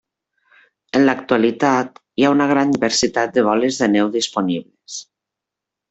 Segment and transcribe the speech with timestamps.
[0.99, 4.99] En l'actualitat, hi ha una gran diversitat de boles de neu disponibles.